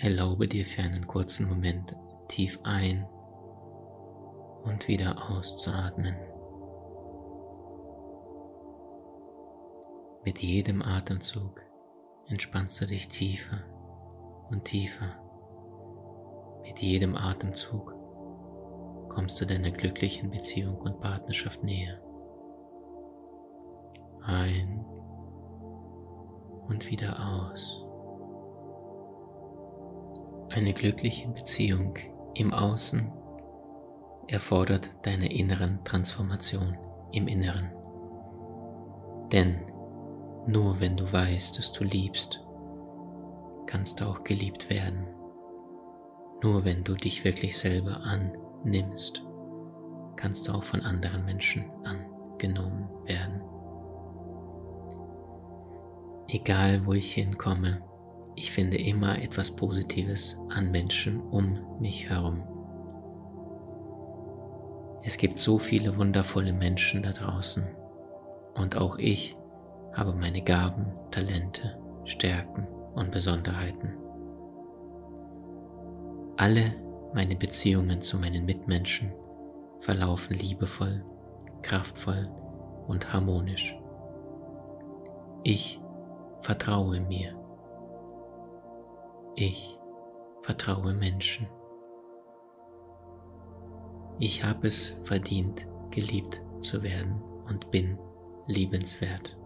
[0.00, 1.96] Erlaube dir für einen kurzen Moment
[2.28, 3.04] tief ein
[4.62, 6.14] und wieder auszuatmen.
[10.24, 11.60] Mit jedem Atemzug
[12.28, 13.58] entspannst du dich tiefer
[14.48, 15.16] und tiefer.
[16.62, 17.92] Mit jedem Atemzug
[19.08, 22.00] kommst du deiner glücklichen Beziehung und Partnerschaft näher.
[24.22, 24.84] Ein
[26.68, 27.87] und wieder aus.
[30.50, 31.94] Eine glückliche Beziehung
[32.34, 33.12] im Außen
[34.28, 36.76] erfordert deine inneren Transformation
[37.12, 37.70] im Inneren.
[39.30, 39.60] Denn
[40.46, 42.42] nur wenn du weißt, dass du liebst,
[43.66, 45.06] kannst du auch geliebt werden.
[46.42, 49.22] Nur wenn du dich wirklich selber annimmst,
[50.16, 53.42] kannst du auch von anderen Menschen angenommen werden.
[56.28, 57.82] Egal wo ich hinkomme,
[58.38, 62.44] ich finde immer etwas Positives an Menschen um mich herum.
[65.02, 67.66] Es gibt so viele wundervolle Menschen da draußen
[68.54, 69.36] und auch ich
[69.92, 73.96] habe meine Gaben, Talente, Stärken und Besonderheiten.
[76.36, 76.76] Alle
[77.12, 79.12] meine Beziehungen zu meinen Mitmenschen
[79.80, 81.04] verlaufen liebevoll,
[81.62, 82.28] kraftvoll
[82.86, 83.76] und harmonisch.
[85.42, 85.80] Ich
[86.42, 87.34] vertraue mir.
[89.40, 89.78] Ich
[90.42, 91.46] vertraue Menschen.
[94.18, 97.96] Ich habe es verdient, geliebt zu werden und bin
[98.48, 99.38] liebenswert.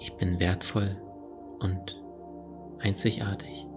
[0.00, 1.00] Ich bin wertvoll
[1.60, 1.96] und
[2.80, 3.68] einzigartig.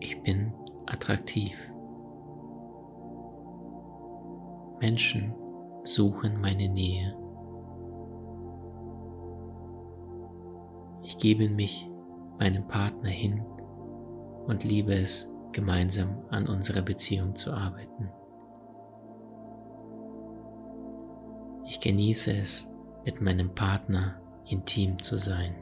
[0.00, 0.52] Ich bin
[0.84, 1.56] attraktiv.
[4.78, 5.34] Menschen
[5.84, 7.16] suchen meine Nähe.
[11.16, 11.88] Ich gebe mich
[12.38, 13.40] meinem Partner hin
[14.46, 18.10] und liebe es, gemeinsam an unserer Beziehung zu arbeiten.
[21.66, 22.70] Ich genieße es,
[23.06, 25.54] mit meinem Partner intim zu sein.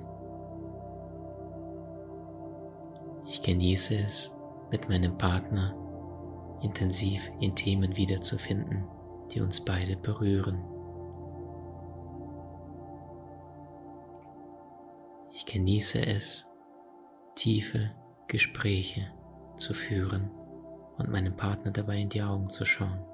[3.28, 4.32] Ich genieße es,
[4.72, 5.72] mit meinem Partner
[6.62, 8.88] intensiv in Themen wiederzufinden,
[9.30, 10.73] die uns beide berühren.
[15.46, 16.46] Ich genieße es,
[17.34, 17.90] tiefe
[18.28, 19.12] Gespräche
[19.56, 20.30] zu führen
[20.96, 23.04] und meinem Partner dabei in die Augen zu schauen.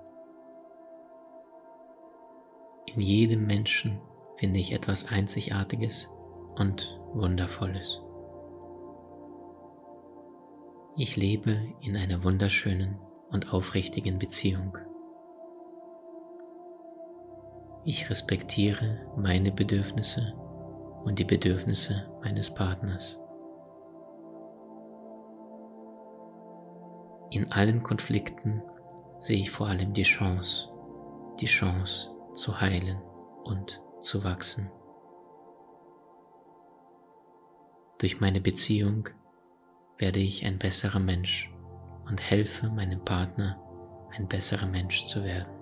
[2.87, 4.01] In jedem Menschen
[4.39, 6.09] finde ich etwas Einzigartiges
[6.55, 8.01] und Wundervolles.
[10.97, 12.99] Ich lebe in einer wunderschönen
[13.31, 14.79] und aufrichtigen Beziehung.
[17.85, 20.35] Ich respektiere meine Bedürfnisse
[21.05, 23.19] und die Bedürfnisse meines Partners.
[27.31, 28.63] In allen Konflikten
[29.19, 30.69] sehe ich vor allem die Chance,
[31.41, 33.01] die Chance zu heilen
[33.45, 34.71] und zu wachsen.
[37.99, 39.09] Durch meine Beziehung
[39.99, 41.53] werde ich ein besserer Mensch
[42.09, 43.61] und helfe meinem Partner,
[44.17, 45.53] ein besserer Mensch zu werden.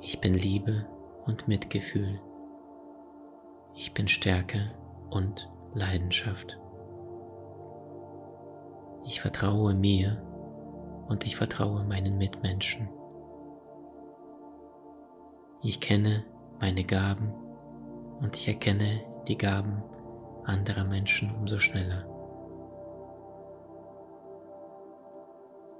[0.00, 0.86] Ich bin Liebe
[1.26, 2.20] und Mitgefühl.
[3.74, 4.70] Ich bin Stärke
[5.10, 6.58] und Leidenschaft.
[9.04, 10.22] Ich vertraue mir
[11.08, 12.88] und ich vertraue meinen Mitmenschen.
[15.62, 16.24] Ich kenne
[16.60, 17.32] meine Gaben
[18.20, 19.82] und ich erkenne die Gaben
[20.44, 22.06] anderer Menschen umso schneller.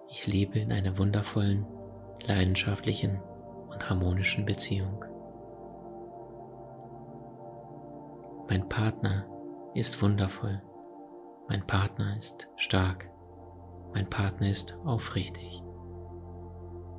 [0.08, 1.66] Ich lebe in einer wundervollen,
[2.22, 3.20] leidenschaftlichen
[3.68, 5.04] und harmonischen Beziehung.
[8.50, 9.26] Mein Partner
[9.74, 10.60] ist wundervoll.
[11.48, 13.08] Mein Partner ist stark.
[13.94, 15.62] Mein Partner ist aufrichtig.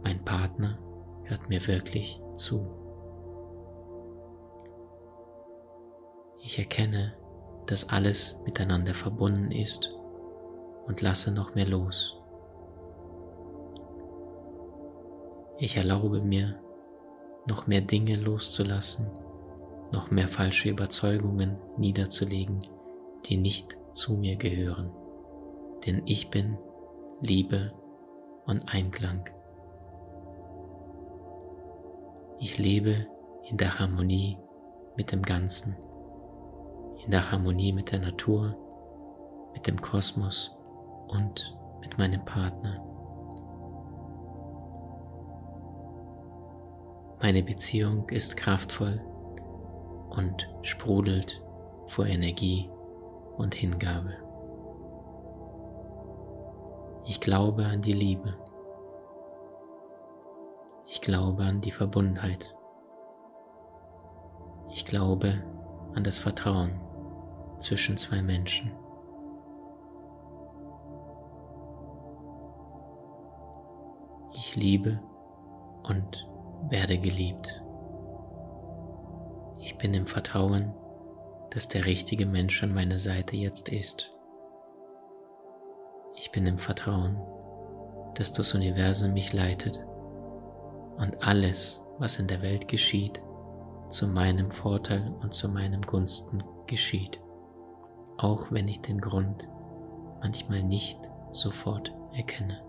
[0.01, 0.79] Mein Partner
[1.25, 2.65] hört mir wirklich zu.
[6.41, 7.17] Ich erkenne,
[7.65, 9.93] dass alles miteinander verbunden ist
[10.87, 12.17] und lasse noch mehr los.
[15.57, 16.61] Ich erlaube mir,
[17.45, 19.11] noch mehr Dinge loszulassen,
[19.91, 22.65] noch mehr falsche Überzeugungen niederzulegen,
[23.25, 24.91] die nicht zu mir gehören,
[25.85, 26.57] denn ich bin
[27.19, 27.73] Liebe
[28.45, 29.29] und Einklang.
[32.39, 33.07] Ich lebe
[33.49, 34.37] in der Harmonie
[34.95, 35.75] mit dem Ganzen,
[37.03, 38.55] in der Harmonie mit der Natur,
[39.53, 40.55] mit dem Kosmos
[41.07, 42.87] und mit meinem Partner.
[47.21, 48.99] Meine Beziehung ist kraftvoll
[50.11, 51.43] und sprudelt
[51.87, 52.69] vor Energie
[53.37, 54.13] und Hingabe.
[57.05, 58.35] Ich glaube an die Liebe.
[60.85, 62.53] Ich glaube an die Verbundenheit.
[64.69, 65.43] Ich glaube
[65.95, 66.79] an das Vertrauen
[67.59, 68.71] zwischen zwei Menschen.
[74.33, 74.99] Ich liebe
[75.83, 76.27] und
[76.69, 77.60] werde geliebt.
[79.71, 80.73] Ich bin im Vertrauen,
[81.51, 84.11] dass der richtige Mensch an meiner Seite jetzt ist.
[86.15, 87.17] Ich bin im Vertrauen,
[88.15, 89.81] dass das Universum mich leitet
[90.97, 93.21] und alles, was in der Welt geschieht,
[93.89, 97.21] zu meinem Vorteil und zu meinem Gunsten geschieht,
[98.17, 99.47] auch wenn ich den Grund
[100.19, 100.99] manchmal nicht
[101.31, 102.61] sofort erkenne.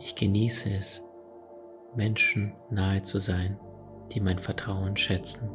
[0.00, 1.04] Ich genieße es,
[1.94, 3.58] Menschen nahe zu sein,
[4.12, 5.50] die mein Vertrauen schätzen.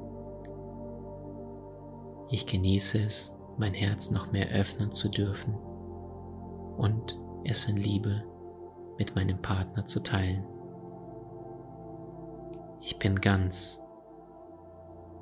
[2.30, 5.56] Ich genieße es, mein Herz noch mehr öffnen zu dürfen
[6.78, 8.24] und es in Liebe
[8.98, 10.46] mit meinem Partner zu teilen.
[12.82, 13.82] Ich bin ganz.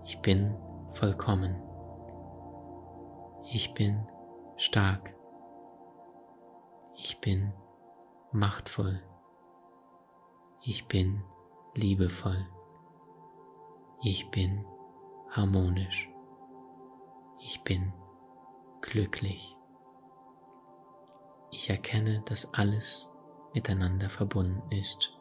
[0.03, 0.55] Ich bin
[0.93, 1.55] vollkommen.
[3.51, 4.07] Ich bin
[4.57, 5.13] stark.
[6.95, 7.53] Ich bin
[8.31, 9.01] machtvoll.
[10.67, 11.21] Ich bin
[11.75, 12.43] liebevoll.
[14.01, 14.65] Ich bin
[15.29, 16.09] harmonisch.
[17.39, 17.93] Ich bin
[18.81, 19.55] glücklich.
[21.51, 23.11] Ich erkenne, dass alles
[23.53, 25.15] miteinander verbunden ist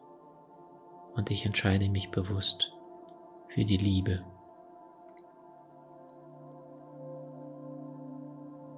[1.14, 2.73] und ich entscheide mich bewusst
[3.49, 4.25] für die Liebe.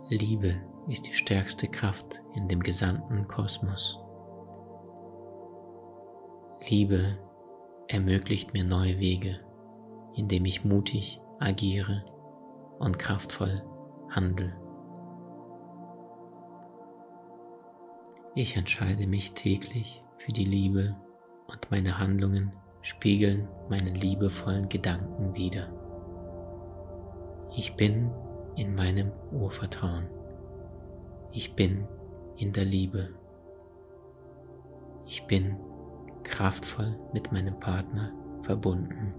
[0.09, 4.01] Liebe ist die stärkste Kraft in dem gesamten Kosmos.
[6.69, 7.17] Liebe
[7.87, 9.39] ermöglicht mir neue Wege,
[10.15, 12.05] indem ich mutig agiere
[12.81, 13.63] und kraftvoll
[14.11, 14.53] handle.
[18.35, 20.97] Ich entscheide mich täglich für die Liebe
[21.47, 22.53] und meine Handlungen
[22.83, 25.73] spiegeln meinen liebevollen Gedanken wider.
[27.55, 28.11] Ich bin
[28.57, 30.09] in meinem Urvertrauen.
[31.31, 31.87] Ich bin
[32.37, 33.11] in der Liebe.
[35.07, 35.57] Ich bin
[36.27, 38.13] kraftvoll mit meinem Partner
[38.43, 39.15] verbunden.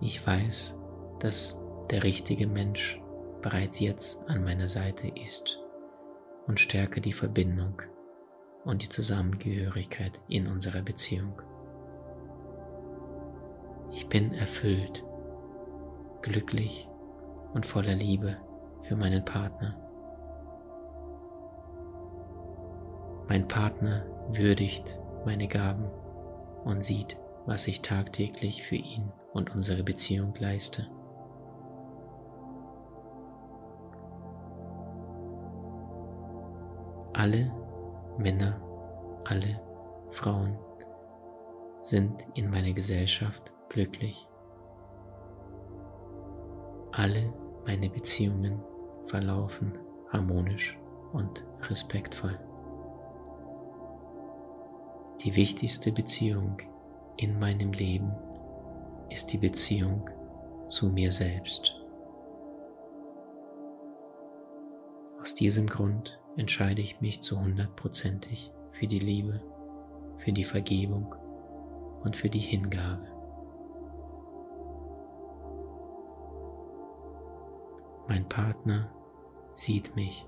[0.00, 0.76] Ich weiß,
[1.18, 1.60] dass
[1.90, 3.00] der richtige Mensch
[3.42, 5.58] bereits jetzt an meiner Seite ist
[6.46, 7.82] und stärke die Verbindung
[8.64, 11.42] und die Zusammengehörigkeit in unserer Beziehung.
[13.92, 15.02] Ich bin erfüllt,
[16.22, 16.86] glücklich
[17.54, 18.36] und voller Liebe
[18.82, 19.87] für meinen Partner.
[23.28, 25.90] Mein Partner würdigt meine Gaben
[26.64, 30.86] und sieht, was ich tagtäglich für ihn und unsere Beziehung leiste.
[37.12, 37.52] Alle
[38.16, 38.60] Männer,
[39.24, 39.60] alle
[40.12, 40.56] Frauen
[41.82, 44.26] sind in meiner Gesellschaft glücklich.
[46.92, 47.30] Alle
[47.66, 48.62] meine Beziehungen
[49.06, 49.78] verlaufen
[50.10, 50.78] harmonisch
[51.12, 52.38] und respektvoll.
[55.24, 56.58] Die wichtigste Beziehung
[57.16, 58.12] in meinem Leben
[59.10, 60.08] ist die Beziehung
[60.68, 61.74] zu mir selbst.
[65.20, 69.42] Aus diesem Grund entscheide ich mich zu hundertprozentig für die Liebe,
[70.18, 71.12] für die Vergebung
[72.04, 73.08] und für die Hingabe.
[78.06, 78.88] Mein Partner
[79.52, 80.24] sieht mich.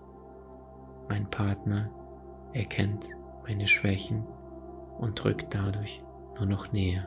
[1.09, 1.91] Mein Partner
[2.53, 3.09] erkennt
[3.45, 4.27] meine Schwächen
[4.99, 6.03] und drückt dadurch
[6.37, 7.07] nur noch näher.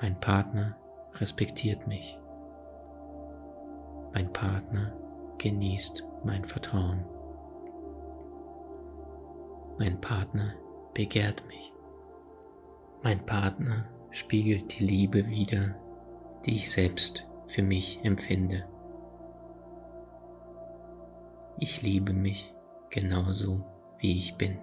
[0.00, 0.76] Mein Partner
[1.14, 2.18] respektiert mich.
[4.12, 4.92] Mein Partner
[5.38, 7.04] genießt mein Vertrauen.
[9.78, 10.54] Mein Partner
[10.92, 11.72] begehrt mich.
[13.02, 15.74] Mein Partner spiegelt die Liebe wider,
[16.44, 18.64] die ich selbst für mich empfinde.
[21.58, 22.52] Ich liebe mich
[22.90, 23.64] genauso,
[23.98, 24.58] wie ich bin.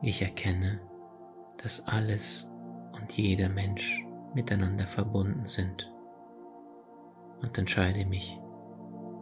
[0.00, 0.80] Ich erkenne,
[1.62, 2.48] dass alles
[2.92, 4.00] und jeder Mensch
[4.32, 5.92] miteinander verbunden sind
[7.40, 8.38] und entscheide mich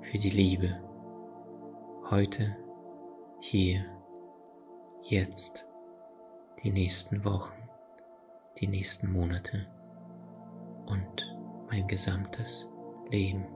[0.02, 0.78] für die Liebe.
[2.10, 2.56] Heute,
[3.40, 3.84] hier,
[5.02, 5.64] jetzt,
[6.62, 7.54] die nächsten Wochen,
[8.60, 9.66] die nächsten Monate
[10.86, 11.36] und
[11.70, 12.68] mein gesamtes
[13.10, 13.55] Leben.